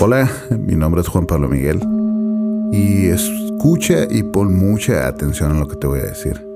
Hola, 0.00 0.30
mi 0.50 0.76
nombre 0.76 1.00
es 1.00 1.08
Juan 1.08 1.26
Pablo 1.26 1.48
Miguel 1.48 1.80
y 2.70 3.06
escucha 3.08 4.06
y 4.08 4.22
pon 4.22 4.54
mucha 4.54 5.08
atención 5.08 5.50
a 5.50 5.58
lo 5.58 5.66
que 5.66 5.74
te 5.74 5.88
voy 5.88 5.98
a 5.98 6.04
decir. 6.04 6.46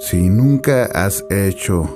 Si 0.00 0.28
nunca 0.28 0.84
has 0.84 1.24
hecho 1.30 1.88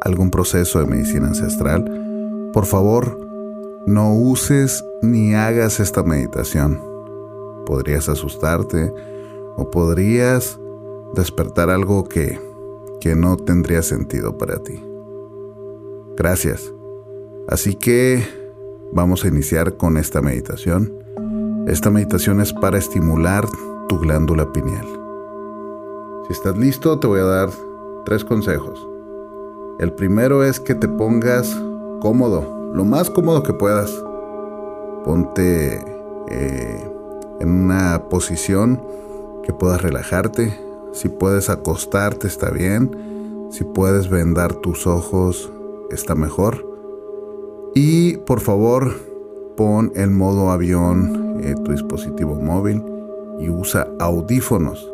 algún 0.00 0.30
proceso 0.30 0.78
de 0.78 0.86
medicina 0.86 1.26
ancestral, 1.26 2.50
por 2.52 2.66
favor, 2.66 3.18
no 3.84 4.14
uses 4.14 4.84
ni 5.02 5.34
hagas 5.34 5.80
esta 5.80 6.04
meditación. 6.04 6.80
Podrías 7.66 8.08
asustarte 8.08 8.94
o 9.56 9.72
podrías 9.72 10.56
despertar 11.14 11.68
algo 11.68 12.04
que, 12.04 12.38
que 13.00 13.16
no 13.16 13.36
tendría 13.36 13.82
sentido 13.82 14.38
para 14.38 14.62
ti. 14.62 14.80
Gracias. 16.16 16.72
Así 17.48 17.74
que 17.74 18.39
Vamos 18.92 19.24
a 19.24 19.28
iniciar 19.28 19.76
con 19.76 19.96
esta 19.96 20.20
meditación. 20.20 20.92
Esta 21.68 21.90
meditación 21.90 22.40
es 22.40 22.52
para 22.52 22.76
estimular 22.76 23.46
tu 23.88 24.00
glándula 24.00 24.52
pineal. 24.52 24.86
Si 26.26 26.32
estás 26.32 26.58
listo, 26.58 26.98
te 26.98 27.06
voy 27.06 27.20
a 27.20 27.24
dar 27.24 27.50
tres 28.04 28.24
consejos. 28.24 28.84
El 29.78 29.92
primero 29.92 30.42
es 30.42 30.58
que 30.58 30.74
te 30.74 30.88
pongas 30.88 31.56
cómodo, 32.00 32.72
lo 32.74 32.84
más 32.84 33.10
cómodo 33.10 33.44
que 33.44 33.52
puedas. 33.52 33.92
Ponte 35.04 35.84
eh, 36.28 36.90
en 37.38 37.48
una 37.48 38.08
posición 38.08 38.82
que 39.44 39.52
puedas 39.52 39.82
relajarte. 39.82 40.58
Si 40.92 41.08
puedes 41.08 41.48
acostarte, 41.48 42.26
está 42.26 42.50
bien. 42.50 43.48
Si 43.52 43.62
puedes 43.62 44.10
vendar 44.10 44.52
tus 44.56 44.88
ojos, 44.88 45.52
está 45.90 46.16
mejor. 46.16 46.69
Y 47.74 48.16
por 48.18 48.40
favor, 48.40 48.92
pon 49.56 49.92
en 49.94 50.16
modo 50.16 50.50
avión 50.50 51.38
eh, 51.40 51.54
tu 51.64 51.72
dispositivo 51.72 52.34
móvil 52.34 52.82
y 53.38 53.48
usa 53.48 53.86
audífonos. 53.98 54.90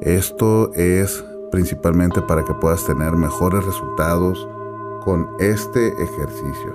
Esto 0.00 0.72
es 0.74 1.24
principalmente 1.50 2.20
para 2.22 2.44
que 2.44 2.54
puedas 2.54 2.84
tener 2.84 3.12
mejores 3.12 3.64
resultados 3.64 4.48
con 5.04 5.28
este 5.38 5.88
ejercicio. 6.02 6.72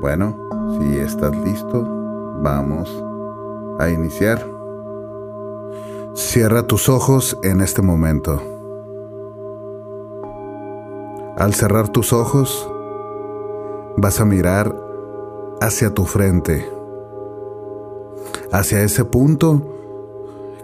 Bueno, 0.00 0.36
si 0.78 0.98
estás 0.98 1.36
listo, 1.44 1.82
vamos 2.42 2.88
a 3.78 3.90
iniciar. 3.90 4.46
Cierra 6.14 6.62
tus 6.62 6.88
ojos 6.88 7.36
en 7.42 7.60
este 7.60 7.82
momento. 7.82 8.40
Al 11.36 11.54
cerrar 11.54 11.88
tus 11.88 12.12
ojos, 12.12 12.70
vas 14.00 14.20
a 14.20 14.24
mirar 14.24 14.74
hacia 15.60 15.90
tu 15.90 16.04
frente, 16.04 16.66
hacia 18.50 18.82
ese 18.82 19.04
punto 19.04 19.76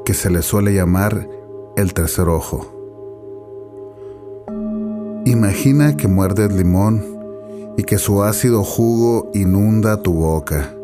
que 0.05 0.15
se 0.15 0.31
le 0.31 0.43
suele 0.43 0.73
llamar 0.73 1.29
el 1.77 1.93
tercer 1.93 2.29
ojo. 2.29 2.67
Imagina 5.27 5.97
que 5.97 6.09
muerdes 6.09 6.53
limón 6.53 7.05
y 7.77 7.83
que 7.83 7.99
su 7.99 8.23
ácido 8.23 8.65
jugo 8.65 9.31
inunda 9.35 10.03
tu 10.03 10.15
boca, 10.15 10.75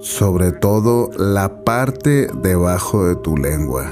sobre 0.00 0.52
todo 0.52 1.10
la 1.16 1.64
parte 1.64 2.28
debajo 2.42 3.06
de 3.06 3.16
tu 3.16 3.36
lengua. 3.36 3.90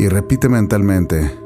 Y 0.00 0.08
repite 0.08 0.48
mentalmente, 0.48 1.38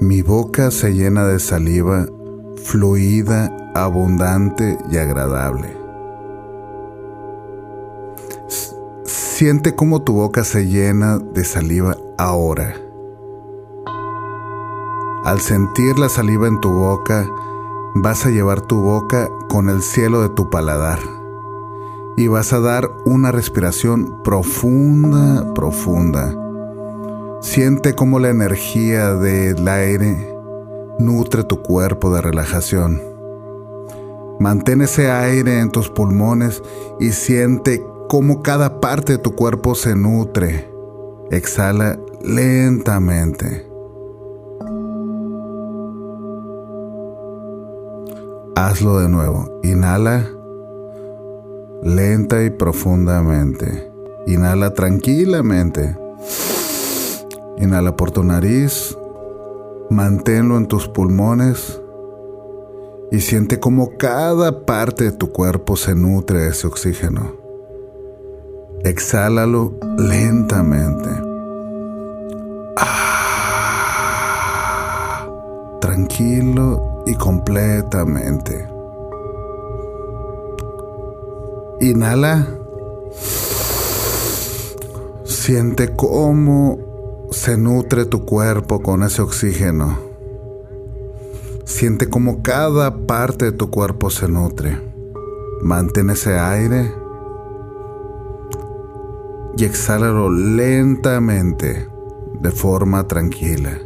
mi 0.00 0.22
boca 0.22 0.72
se 0.72 0.92
llena 0.92 1.24
de 1.26 1.38
saliva 1.38 2.06
fluida, 2.56 3.50
abundante 3.74 4.78
y 4.90 4.96
agradable. 4.96 5.76
Siente 9.04 9.74
cómo 9.74 10.02
tu 10.02 10.14
boca 10.14 10.44
se 10.44 10.66
llena 10.66 11.18
de 11.18 11.44
saliva 11.44 11.96
ahora. 12.18 12.74
Al 15.24 15.40
sentir 15.40 15.98
la 15.98 16.08
saliva 16.08 16.46
en 16.46 16.60
tu 16.60 16.70
boca, 16.70 17.28
vas 17.94 18.26
a 18.26 18.30
llevar 18.30 18.60
tu 18.60 18.80
boca 18.80 19.28
con 19.48 19.68
el 19.68 19.82
cielo 19.82 20.22
de 20.22 20.28
tu 20.28 20.50
paladar 20.50 20.98
y 22.16 22.28
vas 22.28 22.52
a 22.52 22.60
dar 22.60 22.90
una 23.04 23.32
respiración 23.32 24.22
profunda, 24.22 25.52
profunda. 25.54 26.34
Siente 27.40 27.94
cómo 27.94 28.20
la 28.20 28.30
energía 28.30 29.14
del 29.14 29.66
aire 29.66 30.33
Nutre 30.98 31.42
tu 31.42 31.60
cuerpo 31.60 32.14
de 32.14 32.20
relajación. 32.20 33.02
Mantén 34.38 34.80
ese 34.80 35.10
aire 35.10 35.58
en 35.58 35.70
tus 35.70 35.88
pulmones 35.88 36.62
y 37.00 37.10
siente 37.10 37.84
cómo 38.08 38.42
cada 38.42 38.80
parte 38.80 39.14
de 39.14 39.18
tu 39.18 39.34
cuerpo 39.34 39.74
se 39.74 39.96
nutre. 39.96 40.70
Exhala 41.30 41.98
lentamente. 42.22 43.68
Hazlo 48.54 49.00
de 49.00 49.08
nuevo. 49.08 49.60
Inhala 49.64 50.30
lenta 51.82 52.44
y 52.44 52.50
profundamente. 52.50 53.90
Inhala 54.28 54.72
tranquilamente. 54.74 55.96
Inhala 57.58 57.96
por 57.96 58.12
tu 58.12 58.22
nariz 58.22 58.96
Manténlo 59.90 60.56
en 60.56 60.66
tus 60.66 60.88
pulmones 60.88 61.80
y 63.10 63.20
siente 63.20 63.60
cómo 63.60 63.90
cada 63.98 64.64
parte 64.64 65.04
de 65.04 65.12
tu 65.12 65.30
cuerpo 65.30 65.76
se 65.76 65.94
nutre 65.94 66.40
de 66.40 66.48
ese 66.48 66.66
oxígeno. 66.66 67.32
Exhálalo 68.82 69.74
lentamente. 69.96 71.08
Ah, 72.76 73.28
tranquilo 75.80 77.02
y 77.06 77.14
completamente. 77.14 78.66
Inhala. 81.80 82.46
Siente 85.24 85.94
cómo 85.94 86.78
se 87.34 87.56
nutre 87.56 88.04
tu 88.04 88.24
cuerpo 88.24 88.80
con 88.80 89.02
ese 89.02 89.20
oxígeno. 89.20 89.98
Siente 91.64 92.08
como 92.08 92.42
cada 92.42 93.06
parte 93.06 93.46
de 93.46 93.52
tu 93.52 93.70
cuerpo 93.70 94.08
se 94.08 94.28
nutre. 94.28 94.80
Mantén 95.60 96.10
ese 96.10 96.38
aire 96.38 96.92
y 99.56 99.64
exhálalo 99.64 100.30
lentamente, 100.30 101.88
de 102.40 102.50
forma 102.52 103.06
tranquila. 103.08 103.78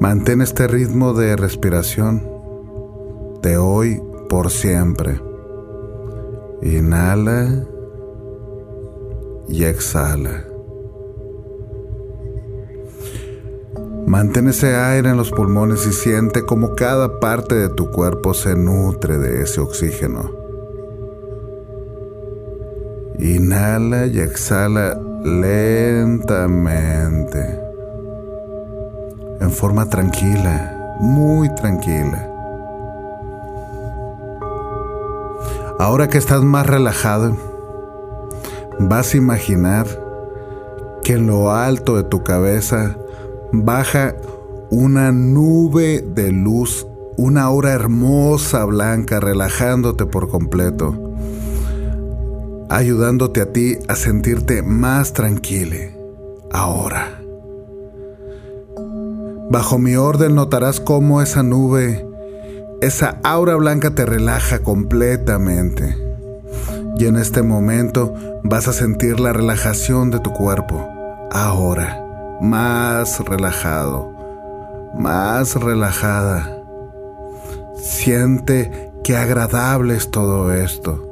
Mantén 0.00 0.42
este 0.42 0.66
ritmo 0.66 1.14
de 1.14 1.34
respiración 1.36 2.22
de 3.42 3.56
hoy 3.56 4.02
por 4.28 4.50
siempre. 4.50 5.18
Inhala 6.62 7.69
y 9.50 9.64
exhala. 9.64 10.44
Mantén 14.06 14.48
ese 14.48 14.74
aire 14.74 15.10
en 15.10 15.16
los 15.16 15.30
pulmones 15.30 15.86
y 15.86 15.92
siente 15.92 16.44
como 16.44 16.74
cada 16.74 17.20
parte 17.20 17.54
de 17.54 17.68
tu 17.68 17.90
cuerpo 17.90 18.34
se 18.34 18.56
nutre 18.56 19.18
de 19.18 19.42
ese 19.42 19.60
oxígeno. 19.60 20.30
Inhala 23.18 24.06
y 24.06 24.18
exhala 24.20 24.98
lentamente, 25.22 26.58
en 29.40 29.50
forma 29.50 29.88
tranquila, 29.88 30.96
muy 31.00 31.54
tranquila. 31.54 32.26
Ahora 35.78 36.08
que 36.08 36.18
estás 36.18 36.42
más 36.42 36.66
relajado, 36.66 37.49
vas 38.88 39.14
a 39.14 39.18
imaginar 39.18 39.86
que 41.02 41.14
en 41.14 41.26
lo 41.26 41.52
alto 41.52 41.96
de 41.96 42.04
tu 42.04 42.22
cabeza 42.24 42.96
baja 43.52 44.14
una 44.70 45.12
nube 45.12 46.02
de 46.02 46.32
luz, 46.32 46.86
una 47.16 47.42
aura 47.42 47.72
hermosa 47.72 48.64
blanca 48.64 49.20
relajándote 49.20 50.06
por 50.06 50.28
completo, 50.28 51.12
ayudándote 52.70 53.40
a 53.42 53.52
ti 53.52 53.78
a 53.88 53.96
sentirte 53.96 54.62
más 54.62 55.12
tranquile 55.12 55.96
ahora. 56.50 57.20
Bajo 59.50 59.78
mi 59.78 59.96
orden 59.96 60.36
notarás 60.36 60.80
cómo 60.80 61.20
esa 61.20 61.42
nube, 61.42 62.06
esa 62.80 63.18
aura 63.24 63.56
blanca 63.56 63.90
te 63.90 64.06
relaja 64.06 64.60
completamente. 64.60 66.09
Y 67.00 67.06
en 67.06 67.16
este 67.16 67.42
momento 67.42 68.12
vas 68.42 68.68
a 68.68 68.74
sentir 68.74 69.20
la 69.20 69.32
relajación 69.32 70.10
de 70.10 70.18
tu 70.18 70.34
cuerpo. 70.34 70.86
Ahora, 71.30 71.98
más 72.42 73.20
relajado, 73.20 74.12
más 74.98 75.54
relajada. 75.54 76.62
Siente 77.82 78.92
qué 79.02 79.16
agradable 79.16 79.96
es 79.96 80.10
todo 80.10 80.52
esto. 80.52 81.02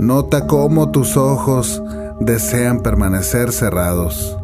Nota 0.00 0.48
cómo 0.48 0.90
tus 0.90 1.16
ojos 1.16 1.80
desean 2.18 2.80
permanecer 2.80 3.52
cerrados. 3.52 4.36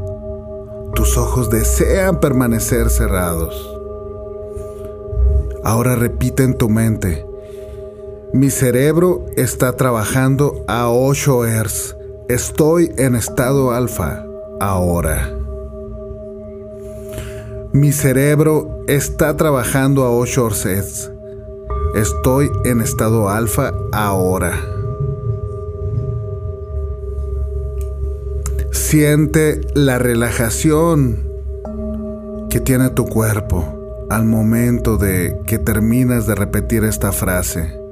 Tus 0.95 1.19
ojos 1.19 1.51
desean 1.51 2.21
permanecer 2.21 2.91
cerrados. 2.91 3.77
Ahora 5.65 5.97
repite 5.97 6.45
en 6.45 6.57
tu 6.57 6.69
mente, 6.69 7.27
mi 8.35 8.51
cerebro 8.51 9.27
está 9.37 9.77
trabajando 9.77 10.65
a 10.67 10.91
8 10.91 11.45
Hz. 11.45 11.97
Estoy 12.29 12.91
en 12.97 13.15
estado 13.15 13.71
alfa 13.71 14.27
ahora. 14.59 15.33
Mi 17.73 17.93
cerebro 17.93 18.81
está 18.89 19.37
trabajando 19.37 20.03
a 20.03 20.11
8 20.11 20.51
Hz. 20.51 21.13
Estoy 21.95 22.51
en 22.65 22.81
estado 22.81 23.29
alfa 23.29 23.73
ahora. 23.93 24.61
Siente 28.73 29.61
la 29.75 30.01
relajación 30.01 31.23
que 32.51 32.59
tiene 32.59 32.91
tu 32.91 33.05
cuerpo 33.05 34.07
al 34.11 34.25
momento 34.25 34.97
de 34.97 35.39
que 35.47 35.59
terminas 35.61 36.27
de 36.27 36.35
repetir 36.35 36.83
esta 36.83 37.13
frase. 37.13 37.84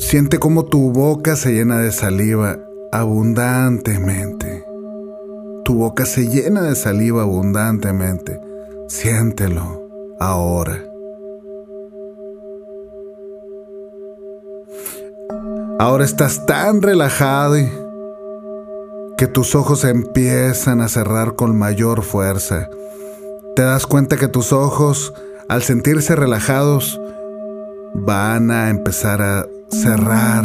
Siente 0.00 0.38
cómo 0.38 0.64
tu 0.64 0.90
boca 0.90 1.36
se 1.36 1.52
llena 1.52 1.78
de 1.78 1.92
saliva 1.92 2.58
abundantemente. 2.90 4.64
Tu 5.64 5.74
boca 5.74 6.04
se 6.04 6.26
llena 6.26 6.62
de 6.62 6.74
saliva 6.74 7.22
abundantemente. 7.22 8.40
Siéntelo 8.88 9.86
ahora. 10.18 10.82
Ahora 15.78 16.04
estás 16.04 16.44
tan 16.46 16.82
relajado 16.82 17.56
que 19.16 19.26
tus 19.28 19.54
ojos 19.54 19.84
empiezan 19.84 20.80
a 20.80 20.88
cerrar 20.88 21.36
con 21.36 21.56
mayor 21.56 22.02
fuerza. 22.02 22.68
Te 23.54 23.62
das 23.62 23.86
cuenta 23.86 24.16
que 24.16 24.28
tus 24.28 24.52
ojos, 24.52 25.14
al 25.48 25.62
sentirse 25.62 26.16
relajados, 26.16 27.00
van 27.94 28.50
a 28.50 28.70
empezar 28.70 29.20
a 29.22 29.46
cerrar. 29.70 30.44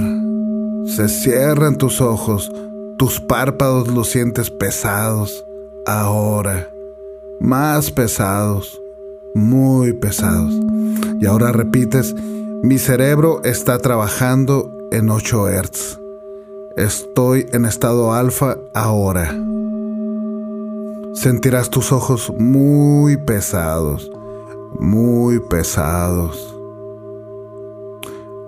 Se 0.86 1.10
cierran 1.10 1.78
tus 1.78 2.02
ojos, 2.02 2.52
tus 2.98 3.20
párpados 3.20 3.88
los 3.88 4.10
sientes 4.10 4.50
pesados, 4.50 5.46
ahora, 5.86 6.70
más 7.40 7.92
pesados, 7.92 8.82
muy 9.34 9.94
pesados. 9.94 10.54
Y 11.20 11.26
ahora 11.26 11.52
repites, 11.52 12.16
mi 12.64 12.78
cerebro 12.78 13.42
está 13.44 13.80
trabajando 13.80 14.72
en 14.92 15.10
8 15.10 15.48
Hz. 15.50 16.00
Estoy 16.78 17.48
en 17.52 17.66
estado 17.66 18.14
alfa 18.14 18.58
ahora. 18.74 19.36
Sentirás 21.14 21.70
tus 21.70 21.92
ojos 21.92 22.32
muy 22.38 23.18
pesados, 23.18 24.12
muy 24.80 25.40
pesados. 25.40 26.55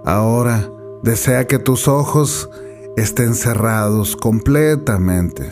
Ahora 0.07 0.71
desea 1.03 1.47
que 1.47 1.59
tus 1.59 1.89
ojos 1.89 2.49
estén 2.95 3.35
cerrados 3.35 4.15
completamente, 4.15 5.49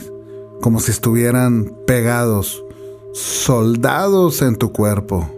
como 0.62 0.80
si 0.80 0.92
estuvieran 0.92 1.76
pegados, 1.86 2.64
soldados 3.12 4.42
en 4.42 4.56
tu 4.56 4.72
cuerpo, 4.72 5.30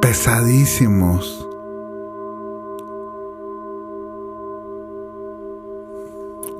pesadísimos. 0.00 1.46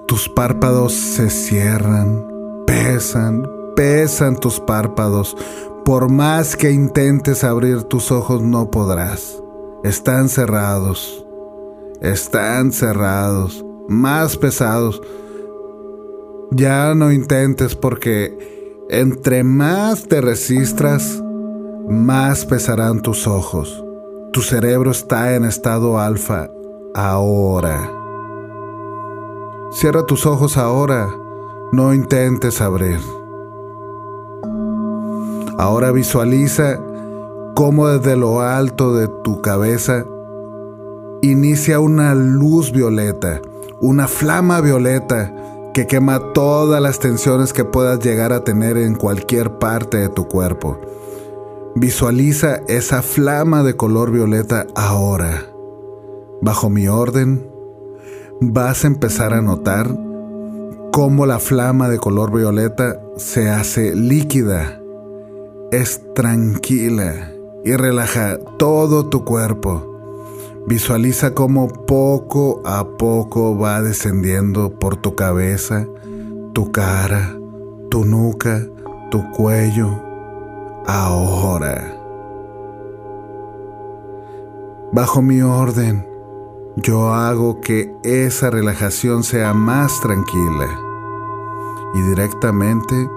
Tus 0.07 0.29
párpados 0.29 0.93
se 0.93 1.29
cierran, 1.29 2.25
pesan, 2.69 3.51
pesan 3.75 4.37
tus 4.37 4.61
párpados. 4.61 5.37
Por 5.85 6.09
más 6.09 6.55
que 6.55 6.71
intentes 6.71 7.43
abrir 7.43 7.83
tus 7.83 8.13
ojos 8.13 8.43
no 8.43 8.71
podrás. 8.71 9.43
Están 9.85 10.29
cerrados, 10.29 11.27
están 12.01 12.71
cerrados, 12.71 13.65
más 13.89 14.37
pesados. 14.37 15.03
Ya 16.53 16.95
no 16.95 17.11
intentes 17.11 17.75
porque 17.75 18.77
entre 18.91 19.43
más 19.43 20.07
te 20.07 20.21
resistas, 20.21 21.21
más 21.89 22.45
pesarán 22.47 23.03
tus 23.03 23.27
ojos. 23.27 23.85
Tu 24.33 24.41
cerebro 24.43 24.93
está 24.93 25.35
en 25.35 25.45
estado 25.45 25.99
alfa 25.99 26.49
ahora. 26.95 27.91
Cierra 29.73 30.07
tus 30.07 30.27
ojos 30.27 30.59
ahora, 30.59 31.09
no 31.73 31.93
intentes 31.93 32.61
abrir. 32.61 33.01
Ahora 35.59 35.91
visualiza 35.91 36.79
cómo 37.55 37.89
desde 37.89 38.17
lo 38.17 38.41
alto 38.41 38.95
de 38.95 39.09
tu 39.23 39.43
cabeza 39.43 40.05
inicia 41.21 41.81
una 41.81 42.15
luz 42.15 42.73
violeta, 42.73 43.41
una 43.81 44.09
flama 44.09 44.61
violeta 44.61 45.35
que 45.75 45.87
quema 45.87 46.33
todas 46.33 46.81
las 46.81 46.99
tensiones 46.99 47.53
que 47.53 47.65
puedas 47.65 48.01
llegar 48.01 48.33
a 48.33 48.45
tener 48.45 48.77
en 48.77 48.95
cualquier 48.95 49.59
parte 49.59 49.99
de 49.99 50.09
tu 50.09 50.29
cuerpo. 50.29 50.81
Visualiza 51.75 52.61
esa 52.69 53.03
flama 53.03 53.63
de 53.63 53.77
color 53.77 54.11
violeta 54.11 54.67
ahora. 54.75 55.47
Bajo 56.43 56.69
mi 56.69 56.89
orden, 56.89 57.47
vas 58.41 58.85
a 58.85 58.89
empezar 58.89 59.33
a 59.33 59.41
notar 59.41 59.89
cómo 60.93 61.25
la 61.25 61.39
flama 61.39 61.89
de 61.89 61.99
color 61.99 62.33
violeta 62.33 63.01
se 63.17 63.49
hace 63.49 63.95
líquida, 63.95 64.81
es 65.71 66.03
tranquila 66.15 67.32
y 67.65 67.77
relaja 67.77 68.39
todo 68.59 69.07
tu 69.07 69.25
cuerpo. 69.25 69.89
Visualiza 70.67 71.35
cómo 71.35 71.69
poco 71.69 72.63
a 72.65 72.85
poco 72.97 73.59
va 73.59 73.83
descendiendo 73.83 74.71
por 74.71 74.97
tu 74.97 75.15
cabeza, 75.15 75.87
tu 76.53 76.71
cara, 76.71 77.37
tu 77.91 78.05
nuca, 78.05 78.67
tu 79.11 79.29
cuello. 79.33 79.91
Ahora. 80.87 81.99
Bajo 84.93 85.23
mi 85.23 85.41
orden, 85.41 86.07
yo 86.77 87.13
hago 87.13 87.61
que 87.61 87.95
esa 88.03 88.51
relajación 88.51 89.25
sea 89.25 89.55
más 89.55 90.01
tranquila 90.01 90.69
y 91.95 92.01
directamente 92.03 93.09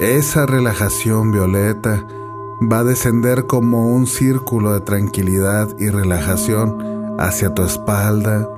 esa 0.00 0.46
relajación 0.46 1.32
violeta 1.32 2.04
va 2.60 2.80
a 2.80 2.84
descender 2.84 3.46
como 3.46 3.94
un 3.94 4.06
círculo 4.06 4.72
de 4.72 4.80
tranquilidad 4.80 5.68
y 5.78 5.88
relajación 5.90 7.16
hacia 7.18 7.54
tu 7.54 7.62
espalda, 7.62 8.48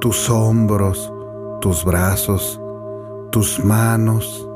tus 0.00 0.30
hombros, 0.30 1.12
tus 1.60 1.84
brazos, 1.84 2.60
tus 3.30 3.64
manos, 3.64 4.48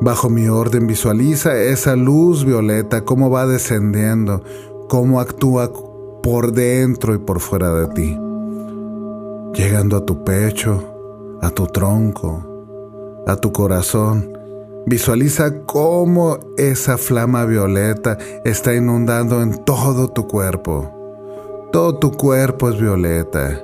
Bajo 0.00 0.30
mi 0.30 0.46
orden 0.46 0.86
visualiza 0.86 1.60
esa 1.60 1.96
luz 1.96 2.44
violeta, 2.44 3.04
cómo 3.04 3.30
va 3.30 3.46
descendiendo, 3.46 4.42
cómo 4.88 5.18
actúa 5.18 5.72
por 6.22 6.52
dentro 6.52 7.16
y 7.16 7.18
por 7.18 7.40
fuera 7.40 7.74
de 7.74 7.88
ti, 7.88 8.16
llegando 9.54 9.96
a 9.96 10.06
tu 10.06 10.22
pecho, 10.22 10.84
a 11.42 11.50
tu 11.50 11.66
tronco, 11.66 12.44
a 13.26 13.36
tu 13.36 13.50
corazón. 13.50 14.37
Visualiza 14.88 15.66
cómo 15.66 16.38
esa 16.56 16.96
flama 16.96 17.44
violeta 17.44 18.16
está 18.46 18.74
inundando 18.74 19.42
en 19.42 19.62
todo 19.66 20.08
tu 20.08 20.26
cuerpo. 20.26 21.68
Todo 21.70 21.98
tu 21.98 22.12
cuerpo 22.12 22.70
es 22.70 22.80
violeta. 22.80 23.62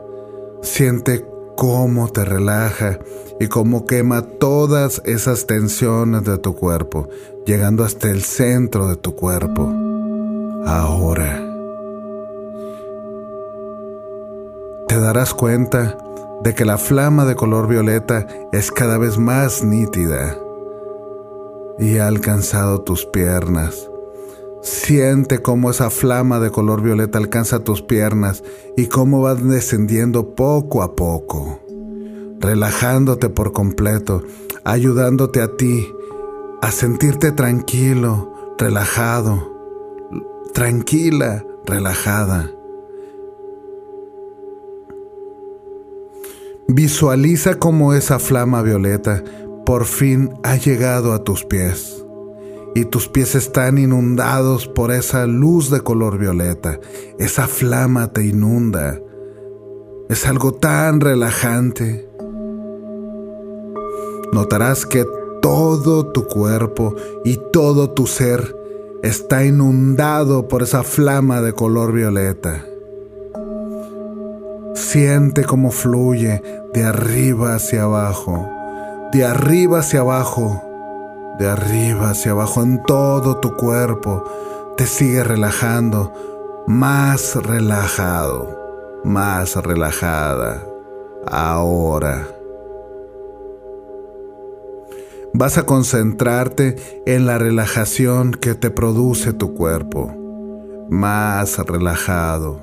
Siente 0.60 1.24
cómo 1.56 2.08
te 2.08 2.26
relaja 2.26 2.98
y 3.40 3.46
cómo 3.46 3.86
quema 3.86 4.20
todas 4.20 5.00
esas 5.06 5.46
tensiones 5.46 6.24
de 6.24 6.36
tu 6.36 6.54
cuerpo, 6.54 7.08
llegando 7.46 7.84
hasta 7.84 8.10
el 8.10 8.22
centro 8.22 8.86
de 8.86 8.96
tu 8.96 9.16
cuerpo. 9.16 9.72
Ahora. 10.66 11.40
Te 14.88 15.00
darás 15.00 15.32
cuenta 15.32 15.96
de 16.42 16.54
que 16.54 16.66
la 16.66 16.76
flama 16.76 17.24
de 17.24 17.34
color 17.34 17.66
violeta 17.66 18.26
es 18.52 18.70
cada 18.70 18.98
vez 18.98 19.16
más 19.16 19.64
nítida 19.64 20.36
y 21.78 21.98
ha 21.98 22.06
alcanzado 22.06 22.82
tus 22.82 23.04
piernas 23.06 23.88
Siente 24.64 25.42
cómo 25.42 25.70
esa 25.70 25.90
flama 25.90 26.40
de 26.40 26.50
color 26.50 26.80
violeta 26.80 27.18
alcanza 27.18 27.58
tus 27.58 27.82
piernas 27.82 28.42
y 28.78 28.86
cómo 28.86 29.20
va 29.20 29.34
descendiendo 29.34 30.34
poco 30.34 30.82
a 30.82 30.96
poco. 30.96 31.60
relajándote 32.40 33.28
por 33.28 33.52
completo, 33.52 34.22
ayudándote 34.64 35.42
a 35.42 35.54
ti 35.56 35.86
a 36.62 36.70
sentirte 36.70 37.30
tranquilo, 37.30 38.54
relajado, 38.58 39.52
tranquila, 40.54 41.44
relajada. 41.66 42.50
Visualiza 46.68 47.58
cómo 47.58 47.92
esa 47.92 48.18
flama 48.18 48.62
violeta 48.62 49.22
por 49.64 49.85
fin 49.85 50.30
ha 50.42 50.56
llegado 50.56 51.12
a 51.12 51.25
tus 51.25 51.44
pies 51.44 52.04
y 52.75 52.85
tus 52.87 53.09
pies 53.09 53.35
están 53.35 53.78
inundados 53.78 54.66
por 54.66 54.90
esa 54.90 55.26
luz 55.26 55.71
de 55.71 55.80
color 55.80 56.18
violeta. 56.18 56.80
Esa 57.18 57.47
flama 57.47 58.12
te 58.12 58.25
inunda. 58.25 59.00
Es 60.09 60.26
algo 60.26 60.52
tan 60.52 61.00
relajante. 61.00 62.09
Notarás 64.33 64.87
que 64.87 65.06
todo 65.40 66.11
tu 66.11 66.26
cuerpo 66.26 66.97
y 67.25 67.38
todo 67.52 67.90
tu 67.90 68.06
ser 68.06 68.56
está 69.04 69.44
inundado 69.44 70.49
por 70.49 70.62
esa 70.62 70.83
flama 70.83 71.40
de 71.42 71.52
color 71.52 71.92
violeta. 71.92 72.64
Siente 74.75 75.44
cómo 75.44 75.71
fluye 75.71 76.42
de 76.73 76.83
arriba 76.83 77.54
hacia 77.54 77.85
abajo, 77.85 78.49
de 79.14 79.25
arriba 79.25 79.78
hacia 79.78 80.00
abajo 80.00 80.61
de 81.38 81.49
arriba 81.49 82.11
hacia 82.11 82.33
abajo 82.33 82.62
en 82.62 82.83
todo 82.83 83.38
tu 83.38 83.56
cuerpo, 83.56 84.25
te 84.76 84.87
sigue 84.87 85.25
relajando, 85.25 86.12
más 86.66 87.37
relajado, 87.37 89.00
más 89.04 89.56
relajada. 89.56 90.64
Ahora. 91.26 92.28
Vas 95.33 95.59
a 95.59 95.66
concentrarte 95.66 96.76
en 97.06 97.26
la 97.26 97.38
relajación 97.38 98.33
que 98.33 98.54
te 98.54 98.71
produce 98.71 99.33
tu 99.33 99.54
cuerpo. 99.54 100.14
Más 100.88 101.59
relajado, 101.59 102.61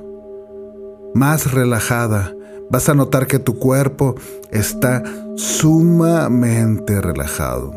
más 1.13 1.51
relajada. 1.51 2.33
Vas 2.71 2.87
a 2.87 2.93
notar 2.93 3.27
que 3.27 3.37
tu 3.37 3.59
cuerpo 3.59 4.15
está 4.49 5.03
sumamente 5.35 7.01
relajado 7.01 7.73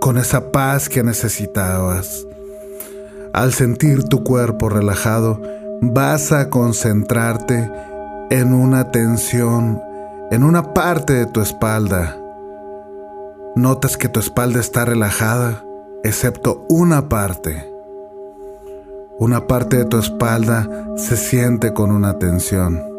con 0.00 0.16
esa 0.16 0.50
paz 0.50 0.88
que 0.88 1.02
necesitabas. 1.02 2.26
Al 3.34 3.52
sentir 3.52 4.04
tu 4.04 4.24
cuerpo 4.24 4.70
relajado, 4.70 5.40
vas 5.82 6.32
a 6.32 6.48
concentrarte 6.48 7.70
en 8.30 8.54
una 8.54 8.90
tensión, 8.90 9.78
en 10.30 10.42
una 10.42 10.72
parte 10.72 11.12
de 11.12 11.26
tu 11.26 11.42
espalda. 11.42 12.16
Notas 13.56 13.98
que 13.98 14.08
tu 14.08 14.20
espalda 14.20 14.60
está 14.60 14.86
relajada, 14.86 15.62
excepto 16.02 16.64
una 16.70 17.10
parte. 17.10 17.70
Una 19.18 19.46
parte 19.46 19.76
de 19.76 19.84
tu 19.84 19.98
espalda 19.98 20.66
se 20.96 21.18
siente 21.18 21.74
con 21.74 21.90
una 21.90 22.18
tensión. 22.18 22.97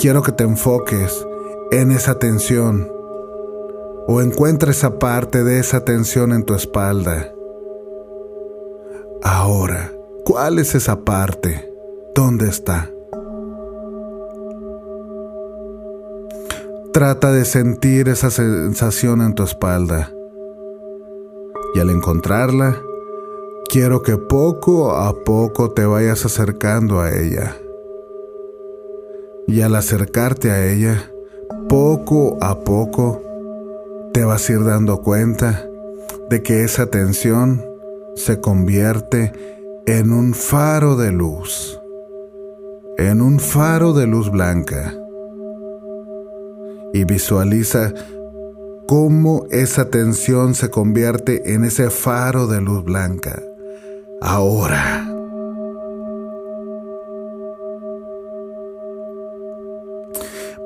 Quiero 0.00 0.22
que 0.22 0.32
te 0.32 0.44
enfoques 0.44 1.26
en 1.72 1.90
esa 1.90 2.18
tensión 2.18 2.90
o 4.06 4.22
encuentra 4.22 4.70
esa 4.70 4.98
parte 4.98 5.44
de 5.44 5.58
esa 5.58 5.84
tensión 5.84 6.32
en 6.32 6.44
tu 6.44 6.54
espalda. 6.54 7.30
Ahora, 9.22 9.92
¿cuál 10.24 10.58
es 10.58 10.74
esa 10.74 11.00
parte? 11.04 11.70
¿Dónde 12.14 12.48
está? 12.48 12.90
Trata 16.94 17.30
de 17.30 17.44
sentir 17.44 18.08
esa 18.08 18.30
sensación 18.30 19.20
en 19.20 19.34
tu 19.34 19.42
espalda. 19.42 20.10
Y 21.74 21.78
al 21.78 21.90
encontrarla, 21.90 22.80
quiero 23.68 24.02
que 24.02 24.16
poco 24.16 24.92
a 24.92 25.12
poco 25.24 25.72
te 25.72 25.84
vayas 25.84 26.24
acercando 26.24 27.00
a 27.00 27.10
ella. 27.10 27.54
Y 29.50 29.62
al 29.62 29.74
acercarte 29.74 30.52
a 30.52 30.64
ella, 30.64 31.10
poco 31.68 32.38
a 32.40 32.60
poco, 32.60 33.20
te 34.12 34.24
vas 34.24 34.48
a 34.48 34.52
ir 34.52 34.62
dando 34.62 35.02
cuenta 35.02 35.66
de 36.30 36.40
que 36.40 36.62
esa 36.62 36.86
tensión 36.86 37.60
se 38.14 38.40
convierte 38.40 39.32
en 39.86 40.12
un 40.12 40.34
faro 40.34 40.94
de 40.94 41.10
luz, 41.10 41.80
en 42.96 43.20
un 43.20 43.40
faro 43.40 43.92
de 43.92 44.06
luz 44.06 44.30
blanca. 44.30 44.94
Y 46.94 47.02
visualiza 47.02 47.92
cómo 48.86 49.46
esa 49.50 49.90
tensión 49.90 50.54
se 50.54 50.70
convierte 50.70 51.54
en 51.54 51.64
ese 51.64 51.90
faro 51.90 52.46
de 52.46 52.60
luz 52.60 52.84
blanca. 52.84 53.42
Ahora. 54.20 55.09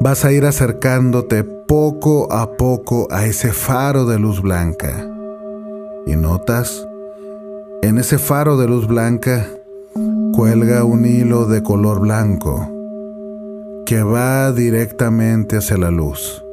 Vas 0.04 0.26
a 0.26 0.32
ir 0.32 0.44
acercándote 0.44 1.44
poco 1.44 2.30
a 2.30 2.58
poco 2.58 3.08
a 3.10 3.24
ese 3.24 3.54
faro 3.54 4.04
de 4.04 4.18
luz 4.18 4.42
blanca. 4.42 5.02
Y 6.04 6.14
notas, 6.14 6.86
en 7.80 7.96
ese 7.96 8.18
faro 8.18 8.58
de 8.58 8.68
luz 8.68 8.86
blanca 8.86 9.48
cuelga 10.34 10.84
un 10.84 11.06
hilo 11.06 11.46
de 11.46 11.62
color 11.62 12.00
blanco 12.00 12.68
que 13.86 14.02
va 14.02 14.52
directamente 14.52 15.56
hacia 15.56 15.78
la 15.78 15.90
luz. 15.90 16.44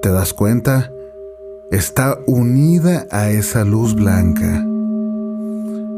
¿Te 0.00 0.12
das 0.12 0.32
cuenta? 0.32 0.92
Está 1.72 2.20
unida 2.28 3.08
a 3.10 3.30
esa 3.30 3.64
luz 3.64 3.96
blanca. 3.96 4.64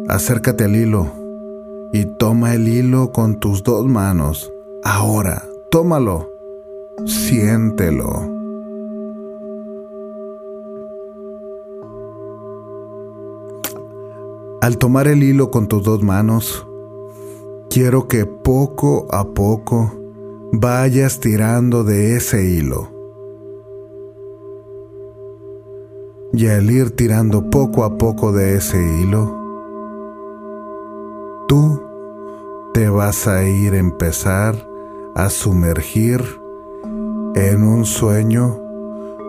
Acércate 0.08 0.64
al 0.64 0.75
hilo 0.75 1.12
y 1.92 2.06
toma 2.06 2.54
el 2.54 2.66
hilo 2.66 3.12
con 3.12 3.40
tus 3.40 3.62
dos 3.62 3.84
manos. 3.84 4.50
Ahora, 4.82 5.44
tómalo, 5.70 6.34
siéntelo. 7.07 8.35
Al 14.61 14.79
tomar 14.79 15.09
el 15.09 15.23
hilo 15.23 15.51
con 15.51 15.69
tus 15.69 15.83
dos 15.83 16.03
manos, 16.03 16.67
quiero 17.69 18.09
que 18.09 18.25
poco 18.25 19.07
a 19.11 19.25
poco 19.35 19.93
vayas 20.53 21.21
tirando 21.21 21.85
de 21.85 22.17
ese 22.17 22.49
hilo. 22.49 22.89
Y 26.33 26.47
al 26.47 26.71
ir 26.71 26.97
tirando 26.97 27.51
poco 27.51 27.85
a 27.85 27.99
poco 27.99 28.33
de 28.33 28.57
ese 28.57 28.79
hilo, 28.79 29.37
tú 31.47 31.83
te 32.73 32.89
vas 32.89 33.29
a 33.29 33.45
ir 33.45 33.75
a 33.75 33.79
empezar 33.79 34.67
a 35.15 35.29
sumergir 35.29 36.44
en 37.35 37.64
un 37.64 37.85
sueño 37.85 38.59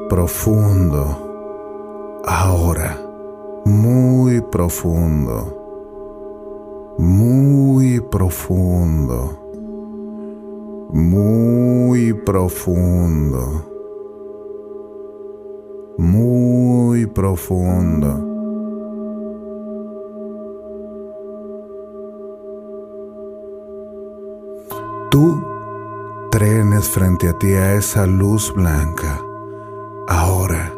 profundo. 0.09 2.21
Ahora 2.25 3.01
muy 3.65 4.41
profundo, 4.41 6.93
muy 6.99 7.99
profundo, 7.99 9.39
muy 10.91 12.13
profundo, 12.13 13.65
muy 15.97 17.07
profundo. 17.07 18.34
Frente 26.89 27.29
a 27.29 27.33
ti 27.37 27.53
a 27.53 27.73
esa 27.73 28.05
luz 28.05 28.53
blanca. 28.53 29.21
Ahora, 30.07 30.73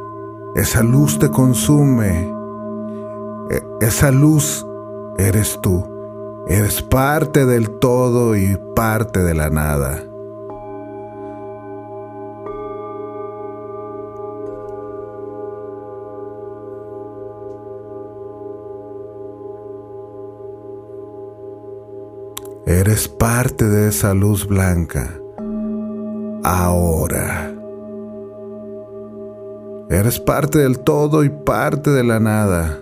esa 0.56 0.84
luz 0.84 1.20
te 1.20 1.30
consume 1.30 2.34
e, 3.50 3.64
esa 3.82 4.12
luz 4.12 4.66
eres 5.18 5.60
tú. 5.62 5.86
Eres 6.48 6.82
parte 6.82 7.46
del 7.46 7.70
todo 7.80 8.36
y 8.36 8.58
parte 8.76 9.24
de 9.24 9.34
la 9.34 9.50
nada. 9.50 10.04
Eres 22.66 23.08
parte 23.08 23.66
de 23.66 23.90
esa 23.90 24.14
luz 24.14 24.48
blanca 24.48 25.22
ahora. 26.48 27.54
Eres 29.90 30.20
parte 30.20 30.60
del 30.60 30.80
todo 30.80 31.24
y 31.26 31.30
parte 31.30 31.90
de 31.90 32.04
la 32.04 32.20
nada. 32.20 32.80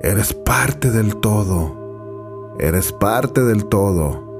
Eres 0.00 0.32
parte 0.32 0.90
del 0.90 1.16
todo. 1.16 2.54
Eres 2.60 2.92
parte 2.92 3.42
del 3.42 3.66
todo. 3.66 4.30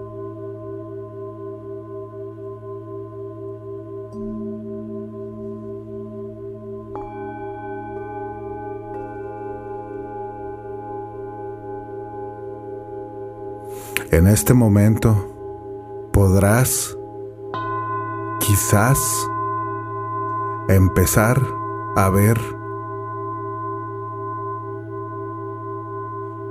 En 14.12 14.26
este 14.26 14.52
momento 14.52 15.16
podrás 16.12 16.96
quizás 18.52 19.30
empezar 20.68 21.40
a 21.97 22.11
ver 22.11 22.38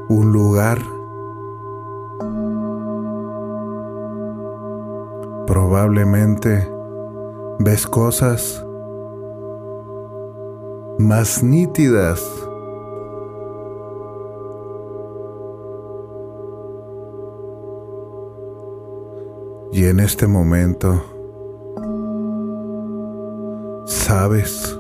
un 0.10 0.32
lugar 0.32 0.80
probablemente 5.46 6.68
ves 7.60 7.86
cosas 7.86 8.66
más 10.98 11.44
nítidas. 11.44 12.20
Y 19.72 19.86
en 19.86 20.00
este 20.00 20.26
momento 20.26 21.11
sabes 24.12 24.78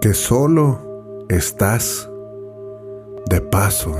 que 0.00 0.14
solo 0.14 0.78
estás 1.28 2.08
de 3.28 3.40
paso. 3.40 3.92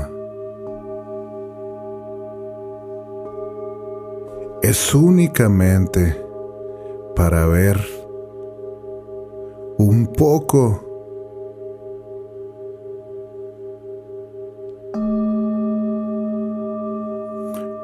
Es 4.61 4.95
únicamente 4.95 6.15
para 7.13 7.45
ver 7.47 7.77
un 9.77 10.07
poco 10.17 10.79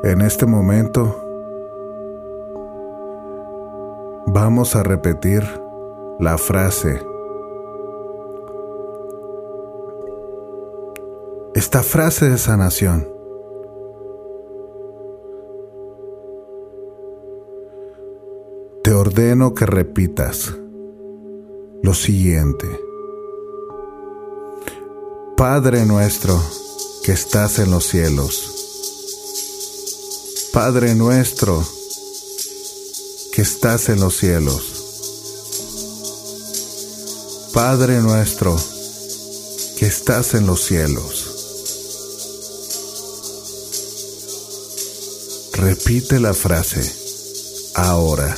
en 0.06 0.22
este 0.22 0.46
momento 0.46 1.23
vamos 4.33 4.75
a 4.75 4.81
repetir 4.81 5.43
la 6.19 6.39
frase 6.39 6.99
esta 11.53 11.83
frase 11.83 12.29
de 12.29 12.39
sanación. 12.39 13.07
Te 18.83 18.91
ordeno 18.91 19.53
que 19.53 19.67
repitas 19.67 20.51
lo 21.83 21.93
siguiente. 21.93 22.67
Padre 25.37 25.85
nuestro 25.85 26.41
que 27.03 27.11
estás 27.11 27.59
en 27.59 27.69
los 27.69 27.85
cielos. 27.85 28.49
Padre 30.51 30.95
nuestro 30.95 31.63
que 33.33 33.41
estás 33.41 33.89
en 33.89 33.99
los 33.99 34.15
cielos. 34.15 34.61
Padre 37.51 37.99
nuestro 37.99 38.55
que 39.75 39.87
estás 39.87 40.35
en 40.35 40.45
los 40.45 40.63
cielos. 40.63 41.31
Repite 45.53 46.19
la 46.19 46.35
frase 46.35 46.96
ahora. 47.74 48.37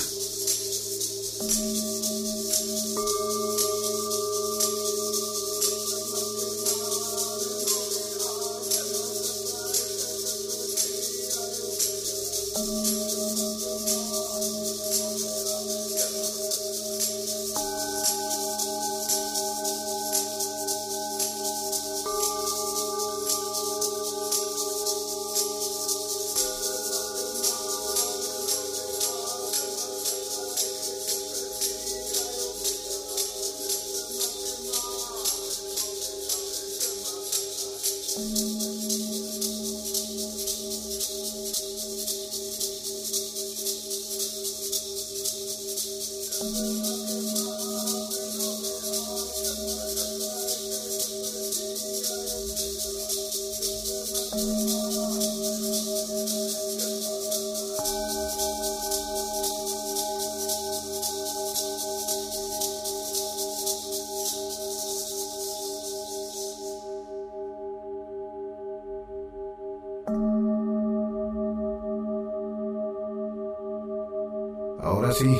Ahora 74.85 75.11
sí, 75.13 75.35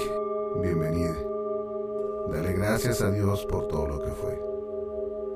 bienvenido. 0.60 1.13
Dale 2.31 2.53
gracias 2.53 2.99
a 3.03 3.12
Dios 3.12 3.45
por 3.45 3.67
todo 3.67 3.86
lo 3.88 4.01
que 4.01 4.10
fue, 4.10 4.34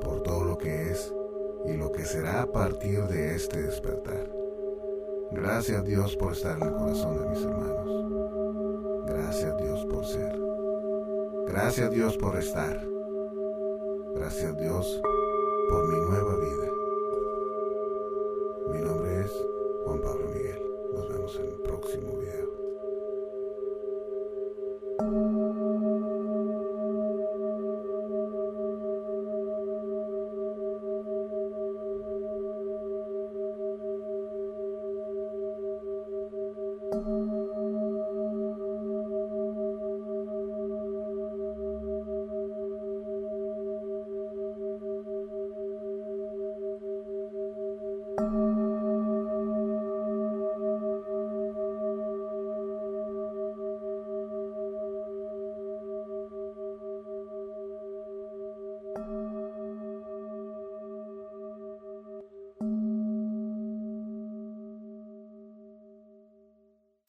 por 0.01 0.23
todo 0.23 0.45
lo 0.45 0.57
que 0.57 0.89
es 0.89 1.13
y 1.67 1.77
lo 1.77 1.91
que 1.91 2.03
será 2.05 2.41
a 2.41 2.51
partir 2.51 3.03
de 3.03 3.35
este 3.35 3.61
despertar. 3.61 4.27
Gracias 5.31 5.85
Dios 5.85 6.15
por 6.15 6.31
estar 6.31 6.57
en 6.57 6.63
el 6.63 6.73
corazón 6.73 7.21
de 7.21 7.29
mis 7.29 7.43
hermanos. 7.43 9.05
Gracias 9.05 9.57
Dios 9.57 9.85
por 9.85 10.03
ser. 10.03 10.39
Gracias 11.45 11.91
Dios 11.91 12.17
por 12.17 12.35
estar. 12.35 12.83
Gracias 14.15 14.57
Dios 14.57 15.01
por 15.69 15.87
mi 15.87 15.99
nueva 16.09 16.35
vida. 16.37 16.78